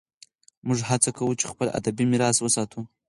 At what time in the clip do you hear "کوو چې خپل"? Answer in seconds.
1.17-1.67